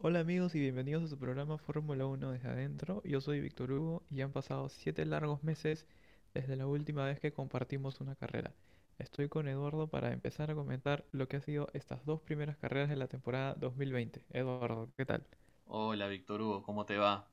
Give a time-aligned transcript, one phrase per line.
[0.00, 3.02] Hola amigos y bienvenidos a su programa Fórmula Uno desde adentro.
[3.02, 5.86] Yo soy Víctor Hugo y han pasado siete largos meses
[6.34, 8.54] desde la última vez que compartimos una carrera.
[9.00, 12.88] Estoy con Eduardo para empezar a comentar lo que ha sido estas dos primeras carreras
[12.88, 14.22] de la temporada 2020.
[14.30, 15.26] Eduardo, ¿qué tal?
[15.66, 17.26] Hola Víctor Hugo, ¿cómo te va?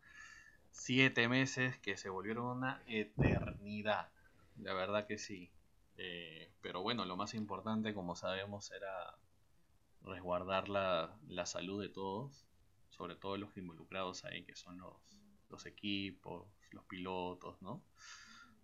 [0.72, 4.10] Siete meses que se volvieron una eternidad.
[4.58, 5.52] La verdad que sí.
[5.98, 9.16] Eh, pero bueno, lo más importante, como sabemos, era
[10.02, 12.48] resguardar la salud de todos
[12.96, 14.94] sobre todo los involucrados ahí, que son los,
[15.50, 17.84] los equipos, los pilotos, ¿no?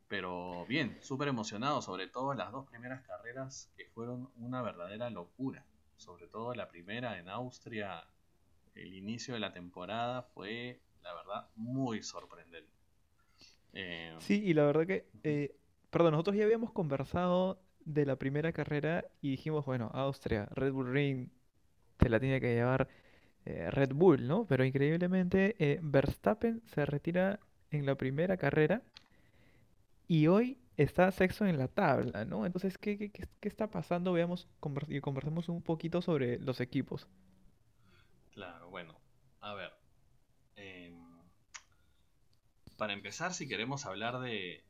[0.08, 5.66] Pero bien, súper emocionado, sobre todo las dos primeras carreras que fueron una verdadera locura.
[5.95, 8.03] Sobre todo la primera en Austria,
[8.75, 12.72] el inicio de la temporada fue, la verdad, muy sorprendente.
[13.73, 15.56] Eh, sí, y la verdad que, eh,
[15.89, 20.91] perdón, nosotros ya habíamos conversado de la primera carrera y dijimos, bueno, Austria, Red Bull
[20.91, 21.30] Ring,
[22.00, 22.89] se la tiene que llevar
[23.45, 24.45] eh, Red Bull, ¿no?
[24.47, 27.39] Pero increíblemente eh, Verstappen se retira
[27.72, 28.84] en la primera carrera
[30.08, 32.45] y hoy está sexto en la tabla, ¿no?
[32.45, 34.14] Entonces, ¿qué, qué, qué- está pasando?
[34.14, 34.47] Veamos
[34.89, 37.08] y conversemos un poquito sobre los equipos.
[38.31, 39.00] claro, bueno,
[39.42, 39.72] a ver.
[40.56, 41.22] em,
[42.78, 44.66] para empezar, si queremos hablar de,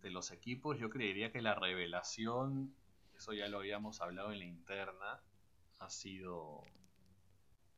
[0.00, 2.74] de los equipos, yo creería que la revelación,
[3.14, 5.20] eso ya lo habíamos hablado en la interna,
[5.78, 6.70] ha sido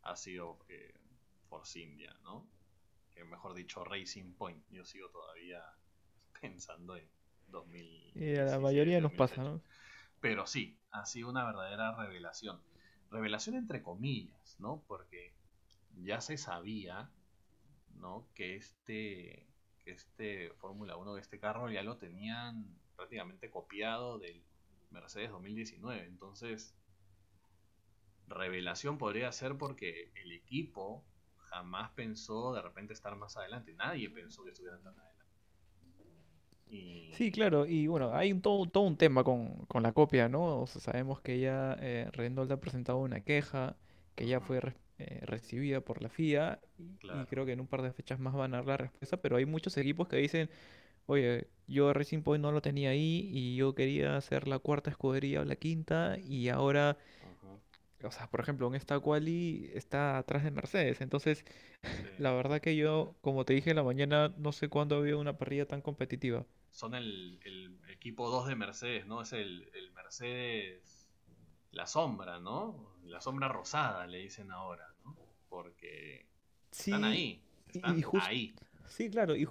[0.08, 0.94] ha sido eh,
[1.48, 2.48] Force India, ¿no?
[3.14, 4.64] Que mejor dicho Racing Point.
[4.70, 5.62] Yo sigo todavía
[6.40, 7.08] pensando en
[7.48, 8.12] 2000.
[8.14, 9.62] Y a la mayoría nos pasa, ¿no?
[10.20, 12.60] Pero sí, ha sido una verdadera revelación.
[13.10, 14.82] Revelación entre comillas, ¿no?
[14.86, 15.34] Porque
[16.02, 17.10] ya se sabía,
[17.94, 18.28] ¿no?
[18.34, 19.46] Que este,
[19.84, 24.42] que este Fórmula 1, este carro ya lo tenían prácticamente copiado del
[24.90, 26.06] Mercedes 2019.
[26.06, 26.77] Entonces,
[28.28, 31.04] revelación podría ser porque el equipo
[31.36, 33.74] jamás pensó de repente estar más adelante.
[33.74, 35.08] Nadie pensó que estuvieran tan adelante.
[37.12, 40.60] Sí, claro, y bueno, hay un, todo, todo un tema con, con la copia, ¿no?
[40.60, 43.76] O sea, sabemos que ya eh, Renault ha presentado una queja
[44.14, 44.60] que ya fue
[44.98, 48.52] eh, recibida por la FIA y, creo que en un par de fechas más van
[48.54, 50.50] a dar la respuesta, pero hay muchos equipos que dicen,
[51.06, 55.40] oye, yo Racing Point no lo tenía ahí y yo quería hacer la cuarta escudería
[55.40, 56.98] o la quinta y ahora
[58.04, 61.00] o sea, por ejemplo, en esta quali está atrás de Mercedes.
[61.00, 61.44] Entonces,
[62.18, 65.36] la verdad que yo, como te dije en la mañana, no sé cuándo había una
[65.36, 66.46] parrilla tan competitiva.
[66.70, 67.40] Son el,
[67.88, 69.22] equipo 2 de Mercedes, ¿no?
[69.22, 71.08] Es el, Mercedes,
[71.72, 72.94] la sombra, ¿no?
[73.04, 75.16] La sombra rosada, le dicen ahora, ¿no?
[75.48, 76.26] Porque
[76.70, 77.42] están ahí.
[77.72, 78.54] Están ahí.
[78.86, 79.34] Sí, claro.
[79.34, 79.48] Y,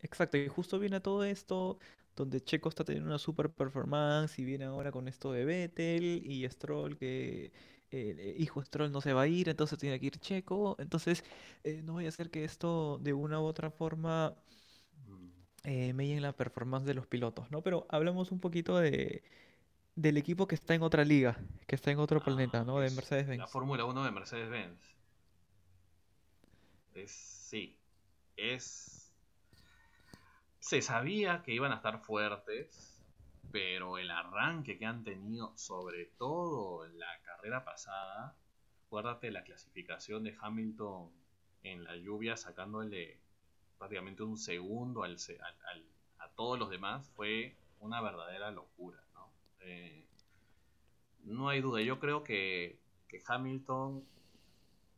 [0.00, 0.36] exacto.
[0.36, 1.78] Y justo viene todo esto
[2.16, 6.48] donde Checo está teniendo una super performance y viene ahora con esto de Vettel y
[6.48, 7.52] Stroll que el
[7.96, 10.76] eh, hijo Stroll no se va a ir, entonces tiene que ir Checo.
[10.78, 11.24] Entonces,
[11.64, 14.34] eh, no voy a hacer que esto de una u otra forma
[15.64, 17.60] eh, me en la performance de los pilotos, ¿no?
[17.62, 19.24] Pero hablamos un poquito de,
[19.96, 22.78] del equipo que está en otra liga, que está en otro planeta, ¿no?
[22.78, 23.40] De Mercedes-Benz.
[23.40, 24.78] La Fórmula 1 de Mercedes-Benz.
[26.94, 27.76] Es, sí,
[28.36, 29.12] es...
[30.60, 32.95] Se sabía que iban a estar fuertes,
[33.56, 38.36] pero el arranque que han tenido, sobre todo en la carrera pasada,
[38.84, 41.10] acuérdate la clasificación de Hamilton
[41.62, 43.18] en la lluvia sacándole
[43.78, 49.02] prácticamente un segundo a todos los demás, fue una verdadera locura.
[49.14, 49.30] ¿no?
[49.60, 50.06] Eh,
[51.24, 52.78] no hay duda, yo creo que,
[53.08, 54.06] que Hamilton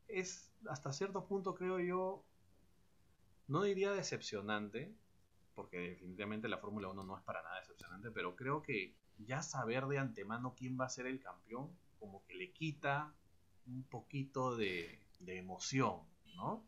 [0.09, 2.25] es hasta cierto punto, creo yo,
[3.47, 4.93] no diría decepcionante,
[5.59, 9.87] porque definitivamente la Fórmula 1 no es para nada decepcionante, pero creo que ya saber
[9.87, 13.13] de antemano quién va a ser el campeón, como que le quita
[13.67, 16.03] un poquito de, emoción,
[16.37, 16.65] ¿no?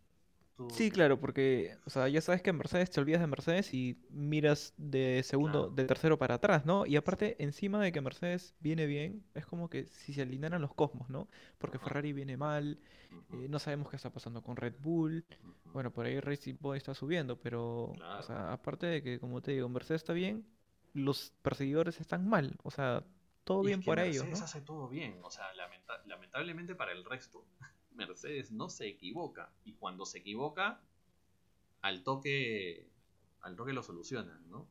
[0.69, 3.97] Sí, claro, porque, o sea, ya sabes que en Mercedes te olvidas de Mercedes y
[4.11, 6.85] miras de segundo, de tercero para atrás, ¿no?
[6.87, 10.75] Y aparte, encima de que Mercedes viene bien, es como que si se alinearan los
[10.75, 11.29] cosmos, ¿no?
[11.59, 12.79] Porque Ferrari viene mal,
[13.33, 15.25] eh, no sabemos qué está pasando con Red Bull,
[15.73, 19.53] bueno, por ahí Racing Point está subiendo, pero, o sea, aparte de que, como te
[19.53, 20.45] digo, Mercedes está bien,
[20.93, 23.05] los perseguidores están mal, o sea,
[23.45, 24.37] todo bien por ellos, ¿no?
[24.37, 25.47] hace todo bien, o sea,
[26.07, 27.47] lamentablemente para el resto
[27.95, 29.53] Mercedes no se equivoca.
[29.65, 30.81] Y cuando se equivoca,
[31.83, 32.89] al toque,
[33.41, 34.67] al toque lo solucionan, ¿no?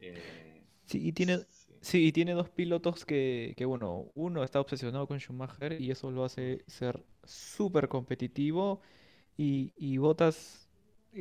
[0.00, 1.40] Eh, sí, y tiene,
[1.80, 2.12] sí.
[2.12, 6.64] tiene dos pilotos que, que, bueno, uno está obsesionado con Schumacher y eso lo hace
[6.66, 8.80] ser súper competitivo.
[9.36, 10.68] Y, y Botas,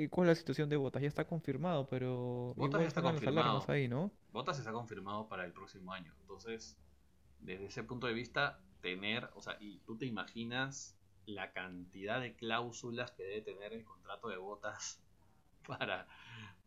[0.10, 1.02] ¿cuál es la situación de Botas?
[1.02, 3.64] Ya está confirmado, pero Botas está confirmado.
[3.68, 4.12] ahí, ¿no?
[4.32, 6.14] Botas está confirmado para el próximo año.
[6.22, 6.78] Entonces,
[7.40, 10.99] desde ese punto de vista, tener, o sea, y tú te imaginas
[11.30, 15.02] la cantidad de cláusulas que debe tener el contrato de botas
[15.68, 16.08] para,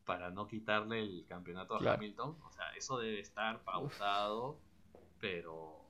[0.04, 2.36] para no quitarle el campeonato a Hamilton.
[2.42, 4.58] O sea, eso debe estar pautado,
[5.20, 5.82] pero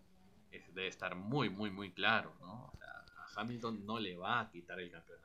[0.50, 2.70] debe estar muy, muy, muy claro, ¿no?
[2.72, 5.22] O sea, a Hamilton no le va a quitar el campeonato.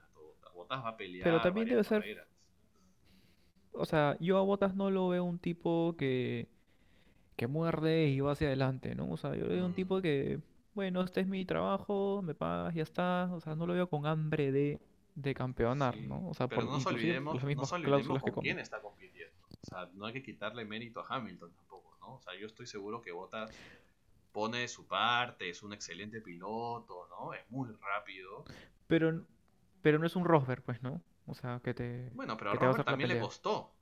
[0.54, 1.24] Botas va a pelear.
[1.24, 2.28] Pero también debe ser.
[3.74, 6.48] O sea, yo a Botas no lo veo un tipo que,
[7.36, 9.12] que muerde y va hacia adelante, ¿no?
[9.12, 9.76] O sea, yo lo veo un mm.
[9.76, 10.40] tipo que,
[10.78, 13.30] bueno, este es mi trabajo, me pagas, ya está.
[13.34, 14.80] O sea, no lo veo con hambre de
[15.18, 16.30] de campeonar, ¿no?
[16.30, 19.36] O sea, pero por, no nos olvidemos, no nos olvidemos con quién está compitiendo.
[19.50, 22.16] O sea, no hay que quitarle mérito a Hamilton tampoco, ¿no?
[22.18, 23.52] O sea, yo estoy seguro que Bottas
[24.32, 27.34] pone su parte, es un excelente piloto, ¿no?
[27.34, 28.46] Es muy rápido.
[28.86, 29.26] Pero,
[29.82, 31.02] pero no es un Rosberg, pues, ¿no?
[31.26, 32.12] O sea, que te.
[32.14, 33.74] Bueno, pero a Rosberg también le costó.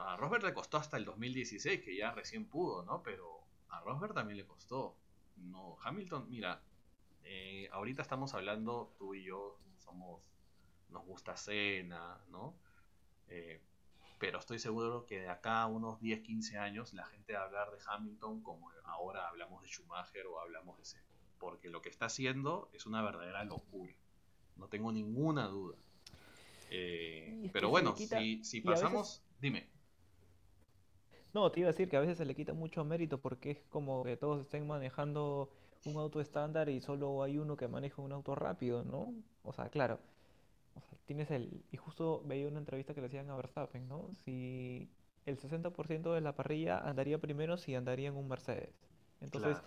[0.00, 3.04] A Rosberg le costó hasta el 2016, que ya recién pudo, ¿no?
[3.04, 4.96] Pero a Rosberg también le costó.
[5.36, 6.62] No, Hamilton, mira,
[7.24, 10.22] eh, ahorita estamos hablando, tú y yo somos
[10.88, 12.54] nos gusta Cena, ¿no?
[13.28, 13.60] Eh,
[14.18, 17.44] pero estoy seguro que de acá a unos 10, 15 años la gente va a
[17.44, 21.04] hablar de Hamilton como ahora hablamos de Schumacher o hablamos de Senna.
[21.38, 23.92] Porque lo que está haciendo es una verdadera locura.
[24.56, 25.76] No tengo ninguna duda.
[26.70, 29.68] Eh, pero bueno, si, pasamos, dime.
[31.36, 33.58] No, te iba a decir que a veces se le quita mucho mérito porque es
[33.68, 35.50] como que todos estén manejando
[35.84, 39.12] un auto estándar y solo hay uno que maneja un auto rápido, ¿no?
[39.42, 40.00] O sea, claro,
[41.04, 41.62] tienes el...
[41.70, 44.08] Y justo veía una entrevista que le hacían a Verstappen, ¿no?
[44.24, 44.88] Si
[45.26, 48.74] el 60% de la parrilla andaría primero si andaría en un Mercedes.
[49.20, 49.58] Entonces,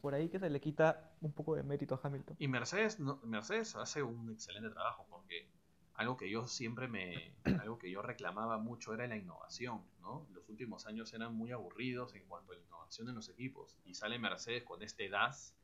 [0.00, 2.34] por ahí que se le quita un poco de mérito a Hamilton.
[2.40, 5.46] Y Mercedes, Mercedes hace un excelente trabajo porque
[5.94, 7.34] algo que yo siempre me...
[7.60, 10.26] algo que yo reclamaba mucho era la innovación, ¿no?
[10.32, 13.76] Los últimos años eran muy aburridos en cuanto a la innovación en los equipos.
[13.84, 15.54] Y sale Mercedes con este DAS,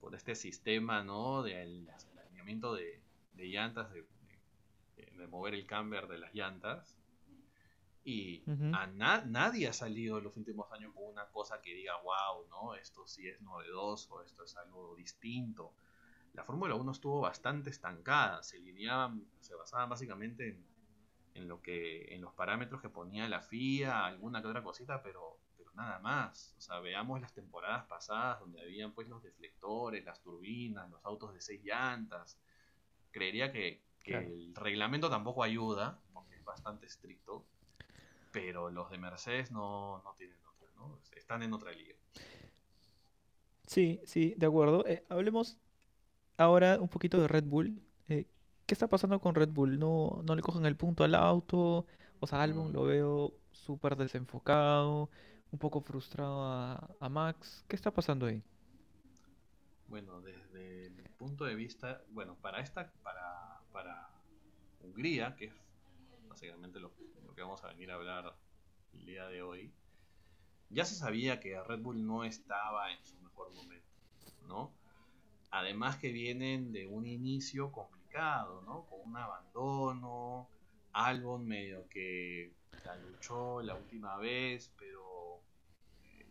[0.00, 1.42] con este sistema, ¿no?
[1.42, 3.02] De alineamiento de,
[3.34, 4.04] de llantas, de
[5.20, 6.96] de mover el camber de las llantas.
[8.02, 8.42] Y
[8.72, 12.74] a nadie ha salido en los últimos años con una cosa que diga, wow, ¿no?
[12.74, 15.74] Esto sí es novedoso, esto es algo distinto.
[16.32, 20.64] La Fórmula 1 estuvo bastante estancada, se lineaban, se basaban básicamente en,
[21.34, 25.38] en, lo que, en los parámetros que ponía la FIA, alguna que otra cosita, pero,
[25.56, 26.54] pero nada más.
[26.58, 31.34] O sea, veamos las temporadas pasadas donde habían pues los deflectores, las turbinas, los autos
[31.34, 32.38] de seis llantas.
[33.10, 37.44] Creería que, que el reglamento tampoco ayuda, porque es bastante estricto,
[38.32, 41.00] pero los de Mercedes no, no tienen otra, ¿no?
[41.16, 41.96] Están en otra liga.
[43.66, 44.84] Sí, sí, de acuerdo.
[44.86, 45.58] Eh, hablemos
[46.42, 47.80] ahora un poquito de Red Bull.
[48.08, 48.26] Eh,
[48.66, 49.78] ¿Qué está pasando con Red Bull?
[49.78, 51.86] ¿No, no le cogen el punto al auto?
[52.20, 55.10] O sea, Albon lo veo súper desenfocado,
[55.50, 57.64] un poco frustrado a, a Max.
[57.68, 58.42] ¿Qué está pasando ahí?
[59.88, 63.40] Bueno, desde el punto de vista, bueno, para esta, para
[63.72, 64.10] para
[64.82, 65.54] Hungría, que es
[66.28, 66.92] básicamente lo,
[67.34, 68.36] que vamos a venir a hablar
[68.92, 69.72] el día de hoy,
[70.68, 73.86] ya se sabía que Red Bull no estaba en su mejor momento,
[74.46, 74.72] ¿no?
[75.50, 78.86] Además que vienen de un inicio complicado, ¿no?
[78.86, 80.48] Con un abandono,
[80.92, 82.52] Albon medio que
[82.84, 85.40] la luchó la última vez, pero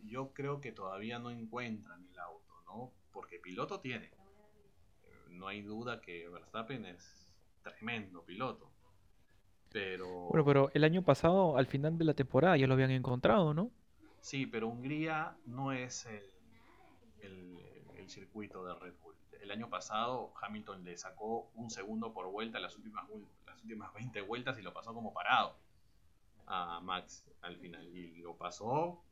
[0.04, 2.92] yo creo que todavía no encuentran el auto, ¿no?
[3.12, 4.10] Porque piloto tiene.
[5.28, 8.70] No hay duda que Verstappen es tremendo piloto.
[9.70, 10.28] Pero...
[10.30, 13.70] Bueno, pero el año pasado, al final de la temporada, ya lo habían encontrado, ¿no?
[14.20, 17.58] Sí, pero Hungría no es el,
[17.96, 19.09] el, circuito de Red Bull.
[19.40, 23.04] El año pasado Hamilton le sacó un segundo por vuelta las últimas,
[23.46, 25.56] las últimas 20 vueltas y lo pasó como parado
[26.46, 27.86] a Max al final.
[27.88, 29.02] Y lo pasó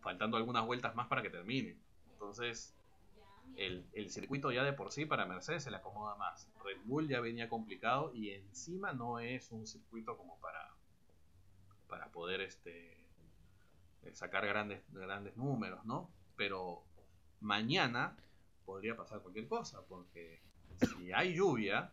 [0.00, 1.76] faltando algunas vueltas más para que termine.
[2.12, 2.76] Entonces,
[3.56, 6.48] el, circuito ya de por sí para Mercedes se le acomoda más.
[6.64, 10.70] Red Bull ya venía complicado y encima no es un circuito como para,
[11.88, 12.96] para poder este,
[14.12, 16.10] sacar grandes, grandes números, ¿no?
[16.36, 16.82] Pero
[17.40, 18.16] mañana
[18.66, 20.40] podría pasar cualquier cosa, porque
[20.80, 21.90] si hay lluvia,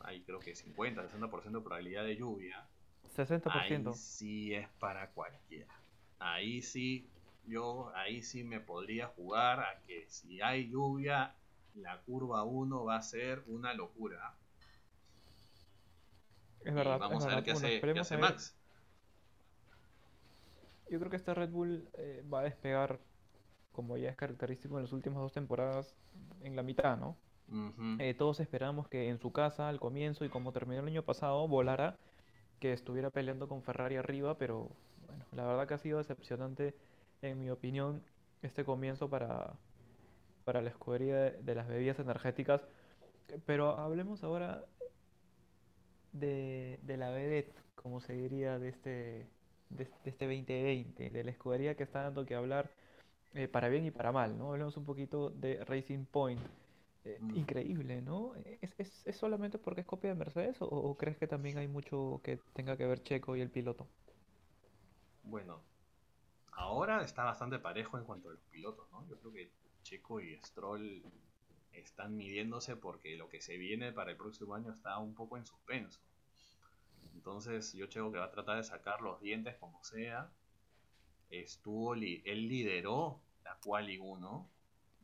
[0.00, 2.66] hay creo que 50, 60% de probabilidad de lluvia.
[3.14, 3.50] 60%.
[3.52, 5.72] Ahí sí es para cualquiera.
[6.18, 7.08] Ahí sí
[7.48, 11.34] yo ahí sí me podría jugar a que si hay lluvia,
[11.74, 14.34] la curva 1 va a ser una locura.
[16.64, 16.98] Es verdad.
[16.98, 18.54] vamos a ver qué hace, Max.
[20.90, 22.98] Yo creo que esta Red Bull eh, va a despegar,
[23.78, 25.94] como ya es característico en las últimas dos temporadas,
[26.42, 27.16] en la mitad, ¿no?
[28.00, 31.46] Eh, todos esperamos que en su casa, al comienzo y como terminó el año pasado,
[31.46, 31.96] volara,
[32.58, 34.68] que estuviera peleando con Ferrari arriba, pero
[35.06, 36.74] bueno, la verdad que ha sido decepcionante
[37.22, 38.02] en mi opinión,
[38.42, 39.54] este comienzo para,
[40.44, 42.66] para la escudería de, las bebidas energéticas,
[43.46, 44.64] Pero hablemos ahora
[46.10, 49.28] de, de la vedette, como se diría, de este,
[49.70, 52.72] de, de este 2020, de la escudería que está dando que hablar
[53.34, 54.50] eh, para bien y para mal, ¿no?
[54.52, 56.48] Hablemos un poquito de Racing Point.
[57.04, 58.34] Eh, Mm, increíble, ¿no?
[58.36, 61.68] ¿Es, es, es solamente porque es copia de Mercedes o, o crees que también hay
[61.68, 63.88] mucho que tenga que ver Checo y el piloto?
[65.22, 65.64] Bueno,
[66.52, 69.06] ahora está bastante parejo en cuanto a los pilotos, ¿no?
[69.08, 71.08] Yo creo que Checo y Stroll
[71.72, 75.46] están midiéndose porque lo que se viene para el próximo año está un poco en
[75.46, 76.00] suspenso.
[77.12, 80.32] Entonces yo creo que va a tratar de sacar los dientes como sea.
[81.30, 84.50] Estuvo, él lideró la Quali 1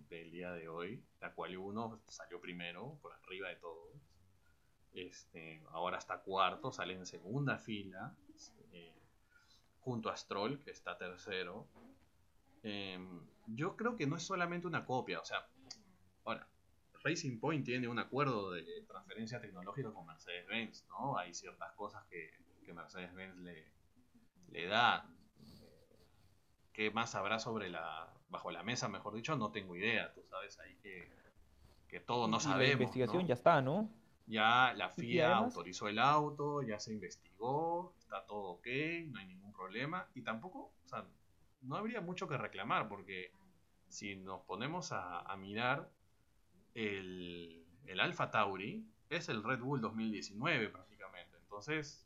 [0.09, 1.03] del día de hoy.
[1.21, 3.91] La Quali 1 salió primero, por arriba de todos.
[4.95, 8.15] Este, ahora está cuarto, sale en segunda fila,
[8.73, 8.95] eh,
[9.81, 11.67] junto a Stroll, que está tercero.
[12.63, 15.47] Em, yo creo que no es solamente una copia, o sea,
[16.25, 16.49] ahora,
[17.03, 21.19] Racing Point tiene un acuerdo de transferencia tecnológica con Mercedes-Benz, ¿no?
[21.19, 22.31] Hay ciertas cosas que,
[22.65, 23.71] que Mercedes-Benz le,
[24.51, 25.07] le da.
[26.75, 29.37] ¿Qué más habrá sobre la, bajo la mesa, mejor dicho?
[29.37, 31.09] No tengo idea, tú sabes ahí que,
[31.89, 33.29] que todo no y la sabemos, investigación ¿no?
[33.29, 33.89] ya está, ¿no?
[34.27, 38.67] Ya la FIA autorizó el auto, ya se investigó, está todo ok,
[39.07, 40.09] no hay ningún problema.
[40.15, 41.05] Y tampoco, o sea,
[41.63, 43.31] no habría mucho que reclamar, porque
[43.89, 45.89] si nos ponemos a, a mirar,
[46.75, 51.37] el, el Alfa Tauri es el Red Bull 2019 prácticamente.
[51.39, 52.05] Entonces,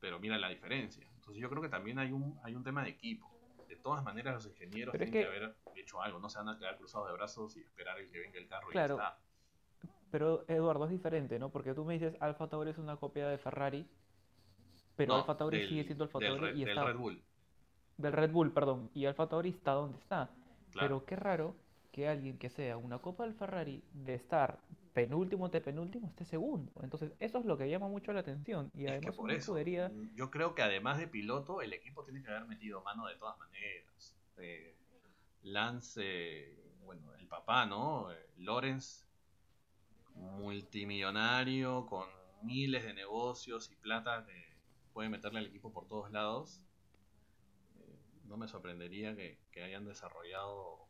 [0.00, 1.06] pero mira la diferencia.
[1.14, 3.30] Entonces yo creo que también hay un, hay un tema de equipo.
[3.72, 6.36] De todas maneras, los ingenieros pero es tienen que que, haber hecho algo, no se
[6.38, 8.86] van a quedar cruzados de brazos y esperar el que venga el carro y ya
[8.86, 9.18] claro, está.
[10.10, 11.50] pero Eduardo es diferente, ¿no?
[11.50, 13.88] Porque tú me dices Alfa Tauri es una copia de Ferrari,
[14.96, 17.24] pero No, Alfa Tauri sigue del, siendo Alfa del, Tauri y del está Red Bull.
[17.96, 20.30] del Red Bull, perdón, y Alfa Tauri está donde está.
[20.70, 21.56] Claro, Pero qué raro
[21.90, 24.60] que alguien que sea una copa del Ferrari de estar
[24.92, 26.72] penúltimo de penúltimo esté segundo.
[26.82, 28.70] Entonces, eso es lo que llama mucho la atención.
[28.74, 32.04] Y es que además por eso, mm, yo creo que además de piloto, el equipo
[32.04, 34.14] tiene que haber metido mano de todas maneras.
[34.38, 34.76] Eh,
[35.42, 38.12] Lance, eh, bueno, el papá, ¿no?
[38.12, 39.04] Eh, Lawrence,
[40.14, 42.06] multimillonario, con
[42.42, 44.56] miles de negocios y plata que
[44.92, 46.60] puede meterle al equipo por todos lados.
[47.80, 50.86] Eh, no me sorprendería que, que hayan desarrollado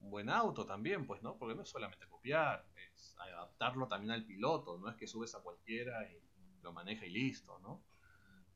[0.00, 1.36] buen auto también, pues, ¿no?
[1.36, 5.40] Porque no es solamente copiar, es adaptarlo también al piloto, no es que subes a
[5.40, 6.20] cualquiera y
[6.62, 7.82] lo maneja y listo, ¿no?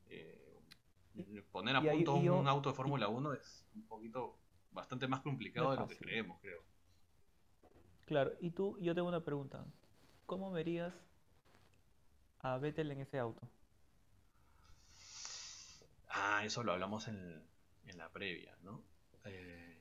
[0.08, 0.60] Eh,
[1.50, 4.38] poner a y, punto un, un auto de Fórmula Uno es un poquito
[4.70, 6.62] bastante más complicado de lo que creemos, creo.
[8.06, 9.64] Claro, y tú, yo tengo una pregunta.
[10.26, 10.94] ¿Cómo verías
[12.40, 13.48] a Vettel en ese auto?
[16.08, 17.42] Ah, eso lo hablamos en,
[17.86, 18.82] en la previa, ¿no?
[19.24, 19.71] Eh,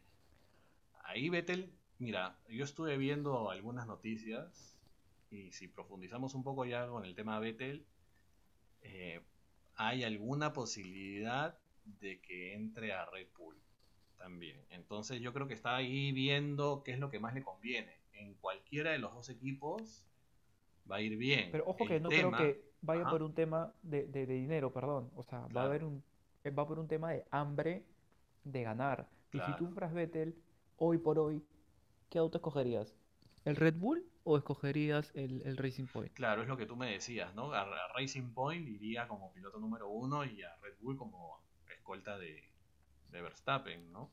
[1.11, 4.77] ahí Vettel, mira, yo estuve viendo algunas noticias
[5.29, 7.85] y si profundizamos un poco ya con el tema Vettel,
[8.81, 9.21] eh,
[9.75, 13.55] hay alguna posibilidad de que entre a Red Bull
[14.17, 14.65] también.
[14.69, 17.93] Entonces yo creo que está ahí viendo qué es lo que más le conviene.
[18.13, 20.05] En cualquiera de los dos equipos
[20.89, 21.51] va a ir bien.
[21.51, 25.11] Pero ojo que no creo que vaya por un tema de, de- de dinero, perdón.
[25.15, 26.03] O sea, va a haber un,
[26.57, 27.83] va por un tema de hambre
[28.43, 29.09] de ganar.
[29.31, 30.35] Y si tú fueras Vettel,
[30.81, 31.45] hoy por hoy,
[32.09, 32.95] ¿qué auto escogerías?
[33.45, 36.11] ¿El Red Bull o escogerías el, el Racing Point?
[36.13, 37.53] Claro, es lo que tú me decías, ¿no?
[37.53, 42.17] A, a Racing Point iría como piloto número uno y a Red Bull como escolta
[42.17, 42.43] de,
[43.09, 44.11] de Verstappen, ¿no?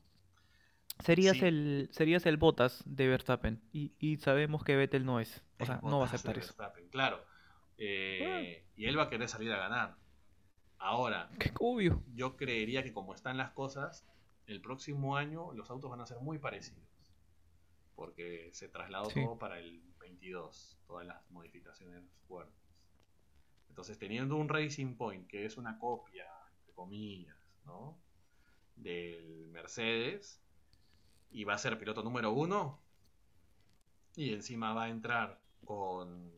[0.99, 3.61] Serías Sí, el, serías el Bottas de Verstappen.
[3.71, 5.43] Y, y sabemos que Vettel no es.
[5.57, 6.55] O sea, no va a aceptar eso.
[6.55, 7.25] Verstappen, claro.
[8.19, 9.97] Ah, Eh, y él va a querer salir a ganar.
[10.79, 12.03] Ahora, qué obvio.
[12.05, 14.07] yo creería que como están las cosas,
[14.49, 16.87] el próximo año los autos van a ser muy parecidos.
[17.95, 19.21] Porque se trasladó Sí.
[19.23, 22.55] todo para el 22, todas las modificaciones fuertes.
[23.67, 26.25] Entonces, teniendo un Racing Point, que es una copia,
[26.57, 27.99] entre comillas, ¿no?
[28.75, 30.41] Del Mercedes,
[31.31, 32.81] y va a ser piloto número uno,
[34.15, 36.31] y encima va a entrar con,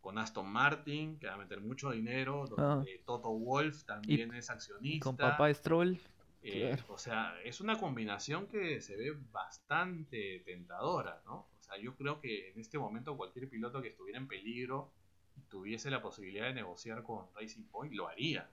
[0.00, 4.34] con Aston Martin, que va a meter mucho dinero, Ah, donde Toto Wolff y, también
[4.34, 5.16] es y con accionista.
[5.16, 5.98] papá Stroll,
[6.42, 6.94] Eh, claro.
[6.94, 11.48] o sea, es una combinación que se ve bastante tentadora, ¿no?
[11.58, 14.90] O sea, yo creo que en este momento cualquier piloto que estuviera en peligro
[15.36, 18.50] y tuviese la posibilidad de negociar con Racing Point lo haría.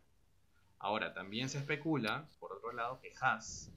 [0.79, 3.71] Ahora, también se especula, por otro lado, que Haas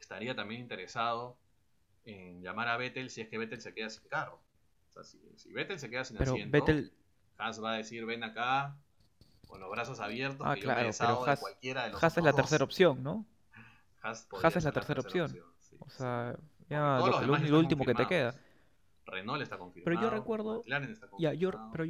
[0.00, 1.38] estaría también interesado
[2.04, 4.42] en llamar a Vettel si es que Vettel se queda sin carro.
[4.88, 6.92] O sea, si, si Vettel se queda sin Pero asiento, Vettel,
[7.38, 8.76] Haas va a decir, ven acá,
[9.52, 12.02] con los brazos abiertos, ah, que yo claro, pero deshago de Haas, cualquiera de los
[12.02, 13.26] Haas es la tercera opción, ¿no?
[14.00, 15.26] Haas es la tercera opción.
[15.26, 16.38] opción, sí, O sea,
[16.70, 18.34] ya lo, lo, lo último que te queda.
[19.04, 19.84] Renault está confirmado.
[19.84, 20.62] Pero yo recuerdo.
[21.18, 21.84] Ya, yo, pero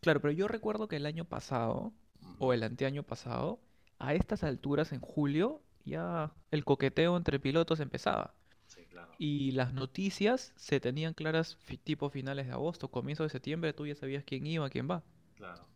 [0.00, 1.92] claro, pero yo recuerdo que el año pasado,
[2.40, 3.60] o el anteaño pasado,
[4.00, 8.34] a estas alturas, en julio, ya el coqueteo entre pilotos empezaba.
[8.66, 9.12] Sí, claro.
[9.18, 13.94] Y las noticias se tenían claras tipo finales de agosto, comienzo de septiembre, tú ya
[13.94, 15.04] sabías quién iba, quién va.
[15.36, 15.75] Claro.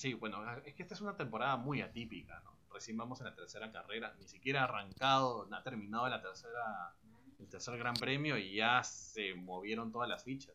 [0.00, 2.56] Sí, bueno, es que esta es una temporada muy atípica, ¿no?
[2.72, 6.94] Recién vamos en la tercera carrera, ni siquiera ha arrancado, ha terminado la tercera,
[7.38, 10.54] el tercer gran premio y ya se movieron todas las fichas.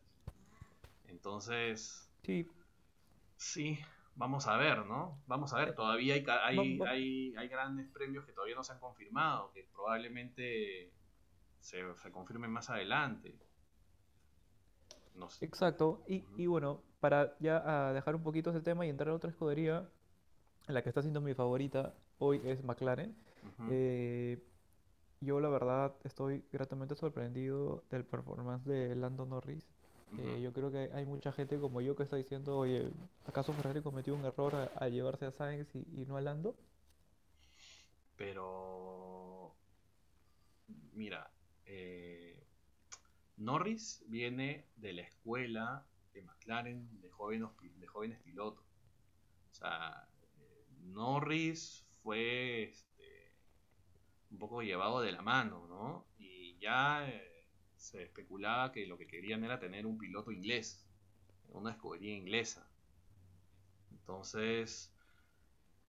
[1.06, 2.10] Entonces...
[2.24, 2.50] Sí.
[3.36, 3.78] Sí,
[4.16, 5.22] vamos a ver, ¿no?
[5.28, 8.80] Vamos a ver, todavía hay, hay, hay, hay grandes premios que todavía no se han
[8.80, 10.90] confirmado, que probablemente
[11.60, 13.32] se, se confirmen más adelante.
[15.14, 15.44] No sé.
[15.44, 19.30] Exacto, y, y bueno, para ya dejar un poquito ese tema y entrar a otra
[19.30, 19.88] escudería,
[20.66, 23.14] la que está siendo mi favorita hoy es McLaren.
[23.70, 24.42] Eh,
[25.20, 29.66] yo la verdad estoy gratamente sorprendido del performance de Lando Norris.
[30.18, 32.90] Eh, yo creo que hay mucha gente como yo que está diciendo, oye,
[33.26, 36.56] ¿acaso Ferrari cometió un error al llevarse a Sainz y, no a Lando?
[38.16, 39.54] Pero,
[40.94, 41.30] mira,
[41.66, 42.40] eh,
[43.36, 45.84] Norris viene de la escuela
[46.16, 48.64] de McLaren de jóvenes, de jóvenes pilotos.
[49.52, 50.08] O sea,
[50.38, 53.32] eh, Norris fue este,
[54.30, 56.06] un poco llevado de la mano, ¿no?
[56.18, 57.46] Y ya eh,
[57.76, 60.86] se especulaba que lo que querían era tener un piloto inglés,
[61.50, 62.68] una escudería inglesa.
[63.92, 64.92] Entonces,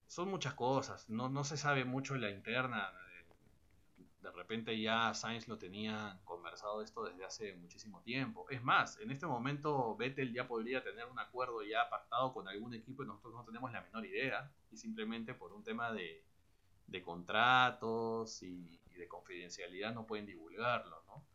[0.08, 1.10] son muchas cosas.
[1.10, 2.92] No, no se sabe mucho la interna
[4.28, 8.46] de repente ya Sainz lo tenía conversado esto desde hace muchísimo tiempo.
[8.50, 12.74] Es más, en este momento Vettel ya podría tener un acuerdo ya pactado con algún
[12.74, 14.52] equipo y nosotros no tenemos la menor idea.
[14.70, 16.26] Y simplemente por un tema de,
[17.06, 21.02] contratos y, de confidencialidad no pueden divulgarlo.
[21.08, 21.26] ¿no?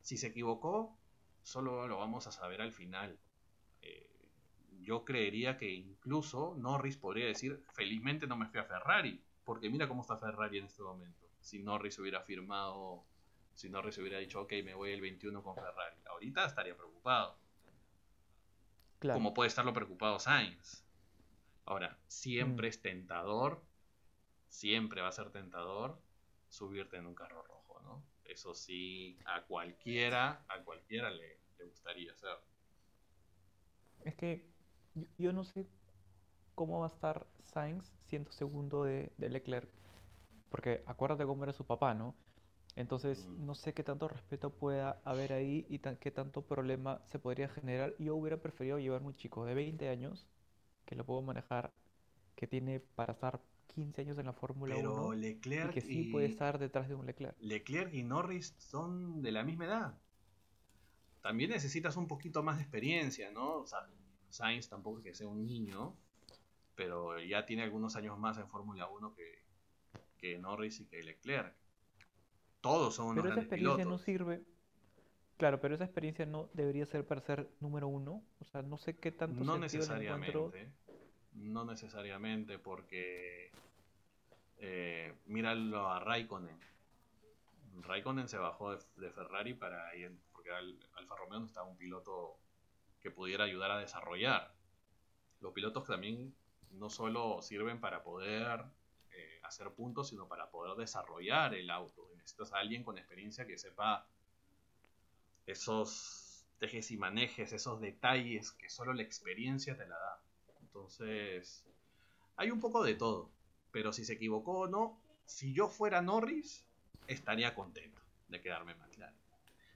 [0.00, 0.98] Si se equivocó,
[1.44, 3.16] solo lo vamos a saber al final.
[3.80, 4.10] Eh,
[4.80, 9.86] yo creería que incluso Norris podría decir, felizmente no me fui a Ferrari, porque mira
[9.86, 13.04] cómo está Ferrari en este momento si Norris hubiera firmado,
[13.52, 15.96] si Norris hubiera dicho, ok, me voy el 21 con Ferrari.
[16.06, 17.38] Ahorita estaría preocupado.
[18.98, 20.82] Como puede estarlo preocupado Sainz.
[21.66, 22.70] Ahora, siempre mm.
[22.70, 23.62] es tentador,
[24.48, 26.00] siempre va a ser tentador
[26.48, 28.02] subirte en un carro rojo, ¿no?
[28.24, 32.38] Eso sí, a cualquiera, a cualquiera le, gustaría hacer.
[34.00, 34.48] Es que
[35.18, 35.66] yo, no sé
[36.54, 39.83] cómo va a estar Sainz siendo segundo de Leclerc
[40.54, 42.14] porque acuérdate cómo era su papá, ¿no?
[42.76, 47.48] Entonces, no sé qué tanto respeto pueda haber ahí y qué tanto problema se podría
[47.48, 47.92] generar.
[47.98, 50.28] Yo hubiera preferido llevarme un chico de 20 años,
[50.86, 51.72] que lo puedo manejar,
[52.36, 53.40] que tiene para estar
[53.74, 57.04] 15 años en la Fórmula 1 Leclerc y que sí puede estar detrás de un
[57.04, 57.34] Leclerc.
[57.40, 59.98] Leclerc y Norris son de la misma edad.
[61.20, 63.56] También necesitas un poquito más de experiencia, ¿no?
[63.56, 63.88] O sea,
[64.28, 65.96] Sainz tampoco es que sea un niño,
[66.76, 69.43] pero ya tiene algunos años más en Fórmula 1 que,
[70.24, 71.54] que Norris y que Leclerc.
[72.62, 74.42] Todos son unos Pero esa experiencia no sirve.
[75.36, 78.24] Claro, pero esa experiencia no debería ser para ser número uno.
[78.40, 80.72] O sea, no sé qué tanto No necesariamente.
[81.34, 83.50] No necesariamente, porque
[84.56, 86.58] eh, míralo a Raikkonen.
[87.82, 92.38] Raikkonen se bajó de, Ferrari para ir, porque Alfa Romeo no estaba un piloto
[93.02, 94.54] que pudiera ayudar a desarrollar.
[95.40, 96.34] Los pilotos también
[96.70, 98.64] no solo sirven para poder
[99.44, 102.10] hacer puntos, sino para poder desarrollar el auto.
[102.16, 104.06] Necesitas a alguien con experiencia que sepa
[105.46, 110.20] esos tejes y manejes, esos detalles que solo la experiencia te la da.
[110.60, 111.64] Entonces,
[112.36, 113.30] hay un poco de todo.
[113.70, 116.64] Pero si se equivocó o no, si yo fuera Norris,
[117.06, 119.14] estaría contento de quedarme más claro.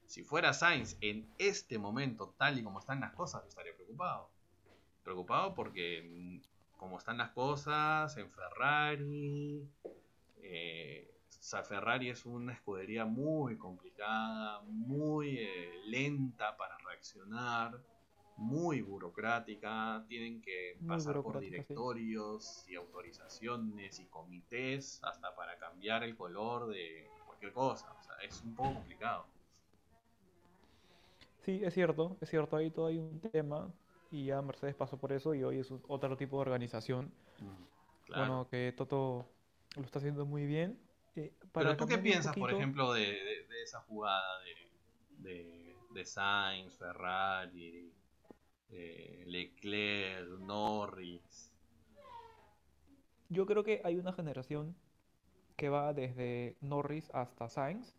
[0.07, 4.31] Si fuera Sainz en este momento, tal y como están las cosas, estaría preocupado.
[5.03, 6.41] Preocupado porque
[6.79, 9.69] como están las cosas en Ferrari.
[10.39, 11.13] Eh,
[11.69, 17.79] Ferrari es una escudería muy complicada, muy eh, lenta para reaccionar,
[18.37, 20.05] muy burocrática.
[20.09, 27.11] Tienen que pasar por directorios y autorizaciones y comités hasta para cambiar el color de
[27.27, 27.93] cualquier cosa.
[27.99, 29.27] O sea, es un poco complicado.
[31.41, 33.73] Sí, es cierto, es cierto, ahí todo hay un tema
[34.11, 37.13] y ya Mercedes pasó por eso y hoy es otro tipo de organización.
[37.41, 39.27] Mm, bueno, que Toto
[39.77, 40.79] lo está haciendo muy bien.
[41.17, 43.19] Eh, Pero tú qué piensas, por ejemplo, de,
[43.63, 44.41] esa jugada
[45.19, 47.93] de, de, Sainz, Ferrari,
[48.71, 51.53] eh, Leclerc, Norris?
[53.29, 54.75] Yo creo que hay una generación
[55.57, 57.95] que va desde Norris hasta Sainz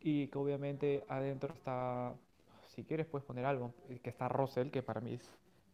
[0.00, 2.14] y que obviamente adentro está
[2.76, 5.18] si quieres puedes poner algo, eh, que está Russell, que para mí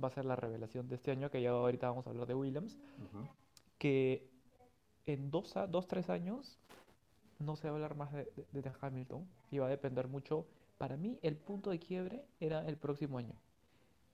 [0.02, 2.34] va a ser la revelación de este año, que ya ahorita vamos a hablar de
[2.34, 2.78] Williams,
[3.76, 4.30] que
[5.06, 6.56] en dos, a, dos, tres años
[7.40, 10.46] no se va a hablar más de, de, Hamilton y va a depender mucho.
[10.78, 13.34] Para mí el punto de quiebre era el próximo año,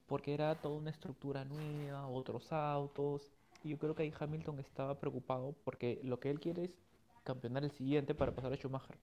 [0.06, 3.30] porque era toda una estructura nueva, otros autos,
[3.62, 6.78] y yo creo que ahí Hamilton estaba preocupado porque lo que él quiere es
[7.22, 8.96] campeonar el siguiente para pasar a Schumacher.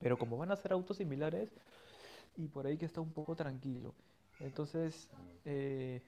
[0.00, 1.50] Pero como van a ser autos similares,
[2.38, 3.94] y por ahí que está un poco tranquilo.
[4.40, 5.10] Entonces,
[5.44, 6.00] eh,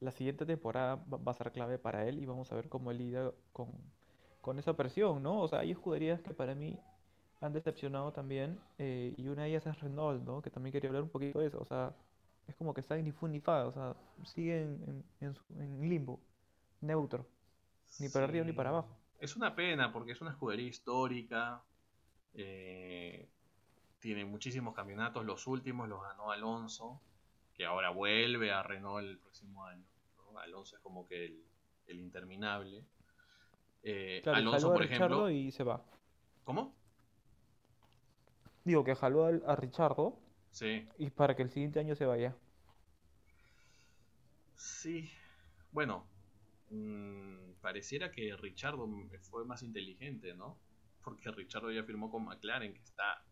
[0.00, 2.98] la siguiente temporada va a ser clave para él y vamos a ver cómo él
[2.98, 3.68] lidia con,
[4.40, 5.40] con esa presión, ¿no?
[5.40, 6.78] O sea, hay escuderías que para mí
[7.40, 10.40] han decepcionado también eh, y una de ellas es Renault, ¿no?
[10.42, 11.94] Que también quería hablar un poquito de eso, o sea,
[12.46, 16.18] es como que está infunifada, o sea, sigue en, en, limbo,
[16.80, 17.26] neutro,
[18.00, 18.96] ni para arriba ni para abajo.
[19.20, 21.62] Es una pena porque es una escudería histórica,
[22.34, 23.28] eh,
[23.98, 27.00] tiene muchísimos campeonatos, los últimos los ganó Alonso,
[27.54, 29.84] que ahora vuelve a Renault el próximo año.
[30.36, 31.26] Alonso es como que
[31.86, 32.84] el, interminable.
[33.82, 35.30] Eh, Alonso, por ejemplo.
[35.30, 35.84] Y se va.
[36.44, 36.76] ¿Cómo?
[38.64, 40.20] Digo que jaló a, a Richardo.
[40.50, 40.88] Sí.
[40.98, 42.36] Y para que el siguiente año se vaya.
[44.54, 45.10] Sí.
[45.72, 46.06] Bueno,
[46.70, 48.88] mmm, pareciera que Richardo
[49.22, 50.58] fue más inteligente, ¿no?
[51.02, 53.24] Porque Richardo ya firmó con McLaren, que está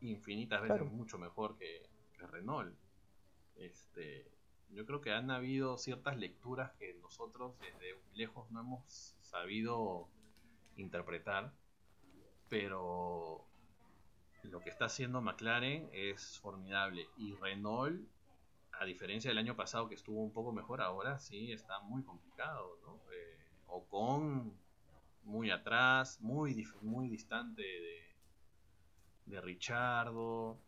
[0.00, 2.76] infinitas veces mucho mejor que, Renault.
[3.56, 4.26] Este,
[4.70, 10.08] yo creo que han habido ciertas lecturas que nosotros desde lejos no hemos sabido
[10.76, 11.52] interpretar,
[12.48, 13.44] pero
[14.42, 18.00] lo que está haciendo McLaren es formidable y Renault,
[18.72, 22.78] a diferencia del año pasado que estuvo un poco mejor, ahora sí está muy complicado,
[22.82, 23.00] ¿no?
[23.12, 24.56] Eh, Ocon
[25.24, 28.07] muy atrás, muy, muy distante de,
[29.28, 30.58] de Richardo.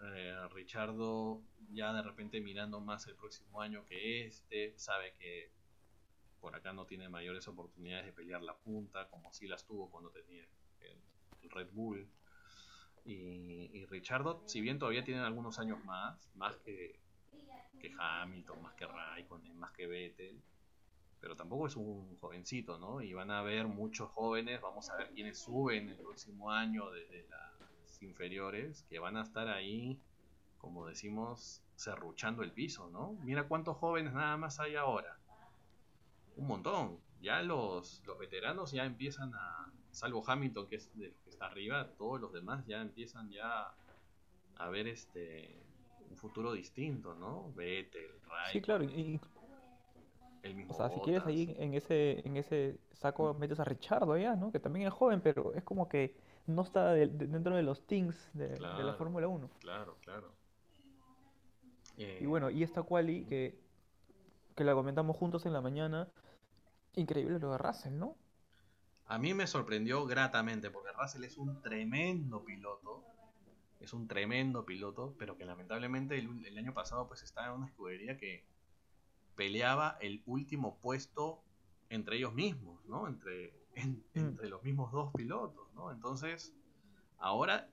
[0.00, 5.52] Eh, Richardo ya de repente mirando más el próximo año que este, sabe que
[6.40, 10.10] por acá no tiene mayores oportunidades de pelear la punta, como si las tuvo cuando
[10.10, 10.46] tenía
[10.80, 12.08] el, Red Bull.
[13.04, 17.00] Y, y, Richardo, si bien todavía tiene algunos años más, más que,
[17.78, 20.40] que Hamilton, más que Raikkonen, más que Vettel,
[21.20, 23.02] pero tampoco es un jovencito, ¿no?
[23.02, 27.26] Y van a haber muchos jóvenes, vamos a ver quiénes suben el próximo año desde
[27.28, 27.49] la
[28.00, 29.98] inferiores que van a estar ahí,
[30.58, 33.16] como decimos, serruchando el piso, ¿no?
[33.22, 35.18] Mira cuántos jóvenes nada más hay ahora.
[36.36, 36.98] Un montón.
[37.20, 41.46] Ya los, los veteranos ya empiezan a, salvo Hamilton que es de los que está
[41.46, 43.74] arriba, todos los demás ya empiezan ya
[44.56, 45.56] a ver este
[46.10, 47.52] un futuro distinto, ¿no?
[47.54, 48.52] Vettel, Ray.
[48.52, 48.84] Sí, claro.
[48.84, 49.20] Y,
[50.42, 54.16] el mismo o sea, si quieres ahí en ese en ese saco metes a Richardo
[54.16, 54.50] ya, ¿no?
[54.50, 58.58] Que también es joven, pero es como que no está dentro de los things de,
[58.58, 59.50] la Fórmula 1.
[59.60, 60.32] Claro, claro.
[61.96, 63.58] Y bueno, y esta quali que,
[64.56, 66.08] que la comentamos juntos en la mañana,
[66.94, 68.16] increíble lo de Russell, ¿no?
[69.06, 73.04] A mí me sorprendió gratamente porque Russell es un tremendo piloto.
[73.80, 77.66] Es un tremendo piloto, pero que lamentablemente el, el año pasado pues estaba en una
[77.66, 78.44] escudería que
[79.34, 81.42] peleaba el último puesto
[81.88, 83.08] entre ellos mismos, ¿no?
[83.08, 84.00] Entre Mm.
[84.14, 85.90] entre los mismos dos pilotos, ¿no?
[85.90, 86.54] Entonces,
[87.18, 87.68] ahora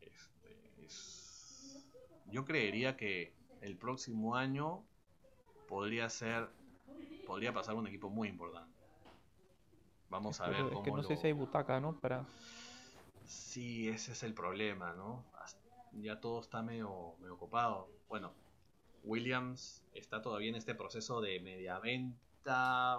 [0.00, 1.82] este,
[2.30, 4.84] yo creería que el próximo año
[5.68, 6.48] podría ser,
[7.26, 8.72] podría pasar un equipo muy importante.
[10.10, 10.82] Vamos a ver cómo.
[10.82, 11.98] que no sé si hay butaca, ¿no?
[11.98, 12.24] Para.
[13.24, 15.24] Sí, ese es el problema, ¿no?
[15.92, 17.88] Ya todo está medio, medio ocupado.
[18.08, 18.34] Bueno,
[19.04, 22.23] Williams está todavía en este proceso de media venta,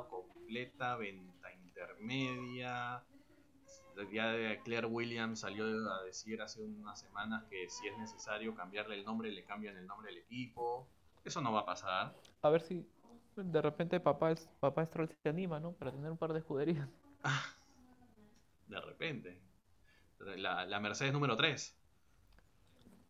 [0.09, 3.03] completa, venta intermedia.
[4.11, 9.05] Ya Claire Williams salió a decir hace unas semanas que si es necesario cambiarle el
[9.05, 10.87] nombre, le cambian el nombre del equipo.
[11.23, 12.15] Eso no va a pasar.
[12.41, 12.85] A ver si
[13.35, 15.73] de repente papá, es, papá Stroll se anima, ¿no?
[15.73, 16.87] Para tener un par de escuderías.
[18.67, 19.41] de repente.
[20.19, 21.77] La, Mercedes número 3.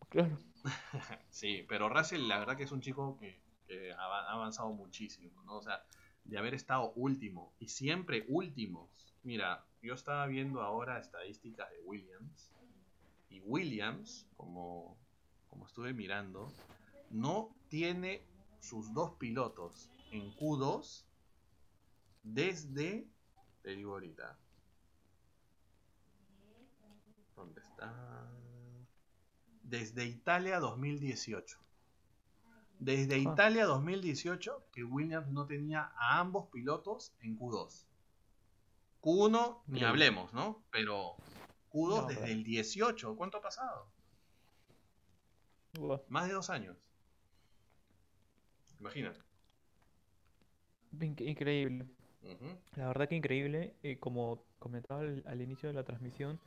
[0.08, 0.38] Claro.
[1.30, 5.56] sí, pero Russell la verdad que es un chico que, que ha avanzado muchísimo, ¿no?
[5.56, 5.84] O sea,
[6.28, 9.14] de haber estado último y siempre últimos.
[9.22, 12.50] Mira, yo estaba viendo ahora estadísticas de Williams
[13.28, 14.96] y Williams, como,
[15.48, 16.52] como estuve mirando,
[17.10, 18.22] no tiene
[18.60, 21.04] sus dos pilotos en Q2
[22.22, 23.06] desde,
[23.62, 24.36] te digo ahorita,
[27.36, 28.28] ¿dónde está?
[29.62, 31.65] Desde Italia 2018.
[32.78, 33.18] Desde ah.
[33.18, 37.86] Italia 2018 que Williams no tenía a ambos pilotos en Q2.
[39.02, 40.62] Q1 ni hablemos, ¿no?
[40.70, 41.16] Pero
[41.70, 43.88] Q2 desde el 18, ¿cuánto ha pasado?
[46.08, 46.76] Más de dos años.
[48.80, 49.20] Imagínate.
[51.00, 51.86] Increíble.
[52.76, 53.74] La verdad que increíble.
[53.82, 56.40] Eh, como comentaba al, inicio de la transmisión,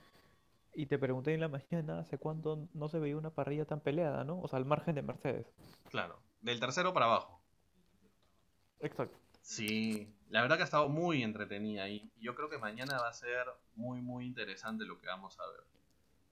[0.73, 4.23] y te pregunté en la mañana hace cuánto no se veía una parrilla tan peleada,
[4.23, 4.39] ¿no?
[4.41, 5.47] O sea, al margen de Mercedes.
[5.89, 7.41] Claro, del tercero para abajo.
[8.79, 9.17] Exacto.
[9.41, 13.13] Sí, la verdad que ha estado muy entretenida y yo creo que mañana va a
[13.13, 15.63] ser muy, muy interesante lo que vamos a ver.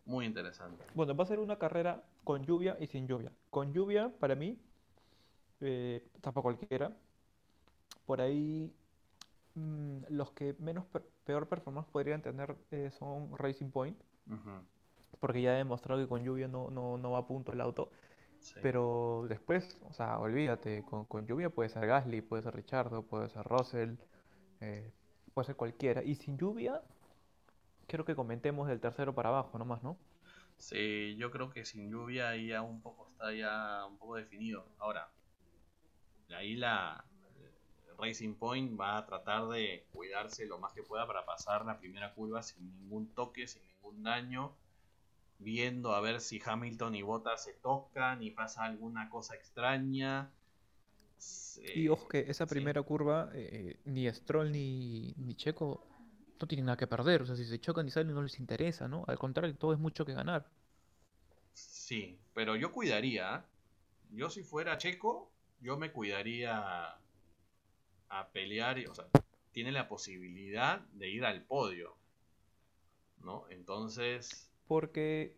[0.05, 0.85] Muy interesante.
[0.93, 3.31] Bueno, va a ser una carrera con lluvia y sin lluvia.
[3.49, 4.57] Con lluvia, para mí,
[5.59, 6.95] eh, tampoco cualquiera.
[8.05, 8.73] Por ahí,
[9.55, 10.85] mm, los que menos
[11.25, 13.97] peor performance podrían tener eh, son Racing Point.
[15.19, 17.91] Porque ya he demostrado que con lluvia no, no, va a punto el auto.
[18.61, 23.43] Pero después, o sea, olvídate, con, lluvia puede ser Gasly, puede ser Richardo, puede ser
[23.43, 23.95] Russell,
[24.61, 24.91] eh,
[25.33, 26.03] puede ser cualquiera.
[26.03, 26.81] Y sin lluvia,
[27.87, 29.97] quiero que comentemos del tercero para abajo nomás, ¿no?
[30.57, 34.65] Sí, yo creo que sin lluvia ahí ya un poco está ya un poco definido.
[34.79, 35.09] Ahora,
[36.29, 37.03] ahí la
[37.97, 42.13] Racing Point va a tratar de cuidarse lo más que pueda para pasar la primera
[42.13, 44.55] curva sin ningún toque, sin ningún daño
[45.39, 50.31] viendo a ver si Hamilton y Bottas se tocan y pasa alguna cosa extraña.
[51.75, 55.85] y ojo que esa primera curva, eh, ni Stroll ni, ni, Checo
[56.39, 57.21] no tienen nada que perder.
[57.21, 59.03] O sea, si se chocan y salen no les interesa, ¿no?
[59.07, 60.49] Al contrario, todo es mucho que ganar.
[61.53, 63.45] Sí, pero yo cuidaría.
[64.11, 66.97] Yo si fuera Checo, yo me cuidaría
[68.09, 68.79] a pelear.
[68.89, 69.05] O sea,
[69.51, 71.97] tiene la posibilidad de ir al podio.
[73.17, 73.45] ¿No?
[73.49, 75.37] Entonces porque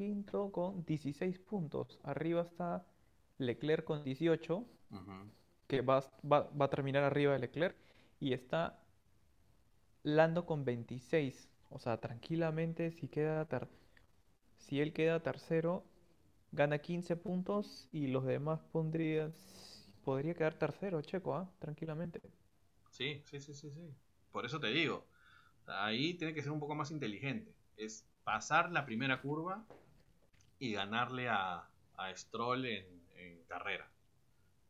[0.00, 2.00] quinto con 16 puntos.
[2.04, 2.86] Arriba está
[3.36, 4.64] Leclerc con 18,
[5.66, 7.76] que va, a terminar arriba de Leclerc.
[8.18, 8.78] Y está
[10.02, 11.50] Lando con 26.
[11.68, 13.46] O sea, tranquilamente, si, queda
[14.56, 15.84] si él queda tercero,
[16.52, 19.32] gana 15 puntos y los demás pondrían
[20.04, 21.48] podría quedar tercero, Checo, ¿ah?
[21.58, 22.20] Tranquilamente.
[22.90, 23.94] Sí, sí, sí, sí, sí.
[24.32, 25.06] Por eso te digo,
[25.66, 27.54] ahí tiene que ser un poco más inteligente.
[27.76, 29.64] Es pasar la primera curva
[30.58, 33.00] y ganarle a, a Stroll en,
[33.46, 33.90] carrera.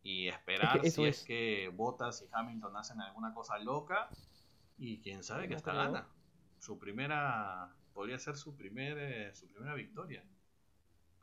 [0.02, 1.24] Y esperar si es...
[1.24, 4.08] que Bottas y Hamilton hacen alguna cosa loca
[4.78, 6.08] y quién sabe que hasta gana.
[6.58, 10.24] Su primera, podría ser su, primer, eh, su primera victoria.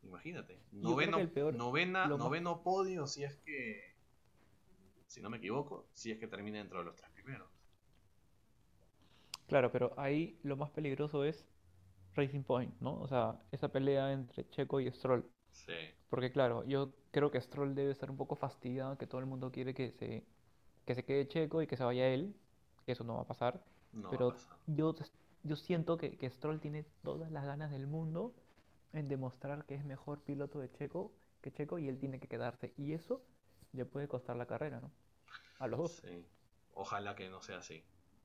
[0.08, 0.60] Imagínate.
[0.72, 1.18] Noveno,
[1.54, 3.96] novena, noveno podio si es que
[5.08, 7.50] si no me equivoco, si es que termina dentro de los tres primeros.
[9.48, 11.46] Claro, pero ahí lo más peligroso es
[12.16, 13.00] Racing Point, ¿no?
[13.00, 15.26] O sea, esa pelea entre Checo y Stroll.
[15.52, 15.74] Sí.
[16.10, 19.52] Porque claro, yo creo que Stroll debe estar un poco fastidiado, que todo el mundo
[19.52, 20.26] quiere que se,
[20.86, 22.36] que se quede Checo y que se vaya él,
[22.86, 23.64] eso no va a pasar.
[24.10, 24.36] pero
[24.68, 24.96] Yo,
[25.44, 28.34] yo siento que, que Stroll tiene todas las ganas del mundo
[28.94, 32.74] en demostrar que es mejor piloto de Checo que Checo y él tiene que quedarse.
[32.78, 33.24] Y eso
[33.74, 34.92] le puede costar la carrera, ¿no?
[35.60, 35.92] A los dos.
[35.98, 36.26] Sí.
[36.74, 37.84] Ojalá que no sea así.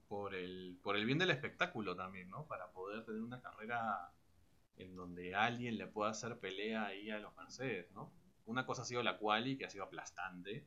[0.09, 2.47] Por el, por el bien del espectáculo también, ¿no?
[2.47, 4.13] Para poder tener una carrera
[4.77, 8.13] en donde alguien le pueda hacer pelea ahí a los Mercedes, ¿no?
[8.47, 10.67] Una cosa ha sido la quali, que ha sido aplastante,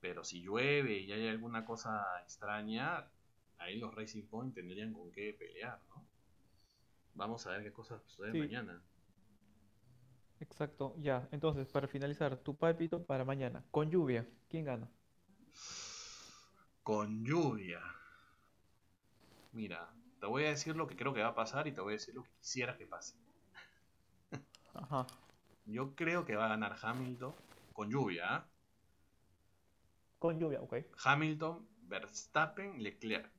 [0.00, 3.08] pero si llueve y hay alguna cosa extraña,
[3.58, 6.04] ahí los Racing Point tendrían con qué pelear, ¿no?
[7.14, 8.82] Vamos a ver qué cosas suceden mañana.
[10.40, 11.28] Exacto, ya.
[11.32, 13.64] Entonces, para finalizar, tu pálpito para mañana.
[13.70, 14.88] Con lluvia, ¿quién gana?
[16.82, 17.80] Con lluvia.
[19.52, 21.92] Mira, te voy a decir lo que creo que va a pasar y te voy
[21.92, 23.16] a decir lo que quisiera que pase.
[24.74, 25.06] Ajá.
[25.66, 27.34] Yo creo que va a ganar Hamilton
[27.72, 28.36] con lluvia.
[28.36, 28.48] ¿ah?
[30.18, 30.76] Con lluvia, ok.
[31.04, 33.30] Hamilton, Verstappen, Leclerc.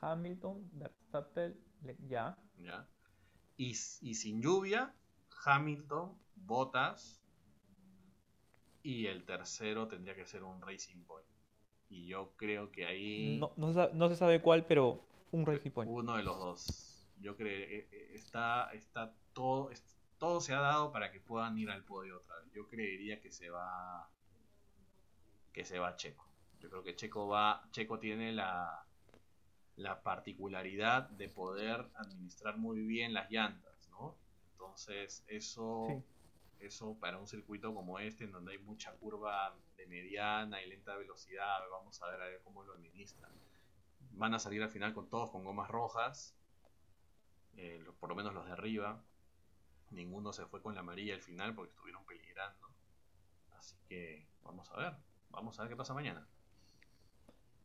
[0.00, 1.56] Hamilton, Verstappen,
[2.08, 2.36] ya.
[2.58, 2.88] Ya.
[3.60, 4.94] Y, sin lluvia,
[5.44, 7.22] Hamilton, Bottas.
[8.82, 11.28] Y el tercero tendría que ser un Racing Point.
[11.90, 13.38] Y yo creo que ahí.
[13.38, 15.92] No, no, se sabe cuál, pero un Racing Point.
[15.92, 17.06] Uno de los dos.
[17.20, 19.68] Yo creo que eh, eh, está, está todo,
[20.16, 22.50] todo se ha dado para que puedan ir al podio otra vez.
[22.54, 24.08] Yo creería que se va
[25.52, 26.26] que se va Checo.
[26.60, 28.86] Yo creo que Checo va Checo tiene la
[29.80, 34.16] la particularidad de poder administrar muy bien las llantas, ¿no?
[34.52, 36.04] Entonces, eso,
[36.58, 40.96] eso para un circuito como este, en donde hay mucha curva de mediana y lenta
[40.96, 43.32] velocidad, vamos a ver, a ver cómo lo administran.
[44.12, 46.36] Van a salir al final con todos con gomas rojas,
[47.56, 49.02] eh, por lo menos los de arriba.
[49.90, 52.68] Ninguno se fue con la amarilla al final porque estuvieron peligrando.
[53.56, 54.96] Así que vamos a ver,
[55.30, 56.26] vamos a ver qué pasa mañana.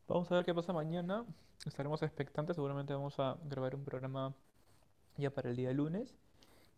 [0.08, 1.26] Vamos a ver qué pasa mañana.
[1.66, 2.56] Estaremos expectantes.
[2.56, 4.36] Seguramente vamos a grabar un programa
[5.18, 6.16] ya para el día lunes.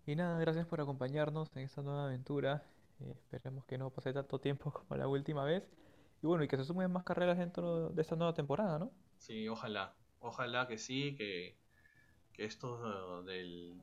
[0.05, 2.63] Y nada, gracias por acompañarnos en esta nueva aventura.
[3.01, 5.67] Eh, esperemos que no pase tanto tiempo como la última vez.
[6.23, 8.91] Y bueno, y que se sumen más carreras dentro de esta nueva temporada, ¿no?
[9.17, 9.93] Sí, ojalá.
[10.21, 11.57] Ojalá que sí, que,
[12.31, 13.81] que esto del,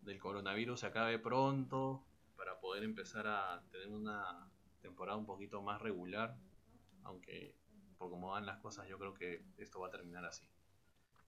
[0.00, 2.02] del coronavirus se acabe pronto
[2.34, 6.34] para poder empezar a tener una temporada un poquito más regular.
[7.04, 7.59] Aunque
[8.00, 10.48] por cómo van las cosas, yo creo que esto va a terminar así.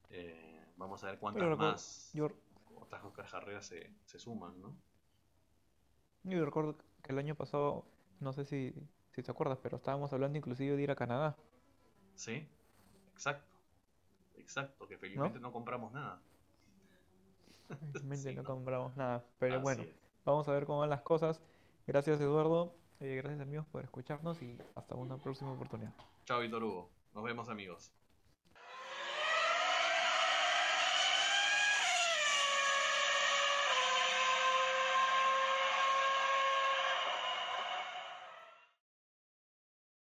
[0.08, 2.30] Eh, vamos a ver cuántas más yo...
[3.04, 4.74] otras carreras se, se suman, ¿no?
[6.22, 7.84] Yo recuerdo que el año pasado,
[8.20, 8.74] no sé si,
[9.10, 11.36] si te acuerdas, pero estábamos hablando inclusive de ir a Canadá.
[12.14, 12.48] Sí,
[13.12, 13.52] exacto.
[14.36, 16.22] Exacto, que felizmente no, compramos nada.
[17.92, 19.26] Felizmente no, compramos nada.
[19.38, 19.84] Pero bueno,
[20.24, 21.42] vamos a ver cómo van las cosas.
[21.86, 25.92] Gracias Eduardo, gracias amigos por escucharnos y hasta una próxima oportunidad.
[26.24, 27.92] Chao Víctor Hugo, nos vemos amigos.